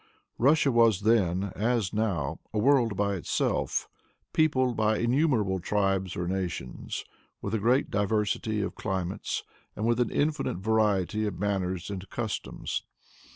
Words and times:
Russia 0.39 0.71
was 0.71 1.01
then, 1.01 1.51
as 1.55 1.93
now, 1.93 2.39
a 2.55 2.57
world 2.57 2.97
by 2.97 3.13
itself, 3.13 3.87
peopled 4.33 4.75
by 4.75 4.97
innumerable 4.97 5.59
tribes 5.59 6.17
or 6.17 6.27
nations, 6.27 7.05
with 7.39 7.53
a 7.53 7.59
great 7.59 7.91
diversity 7.91 8.63
of 8.63 8.73
climates, 8.73 9.43
and 9.75 9.85
with 9.85 9.99
an 9.99 10.09
infinite 10.09 10.57
variety 10.57 11.27
of 11.27 11.37
manners 11.37 11.91
and 11.91 12.09
customs. 12.09 12.83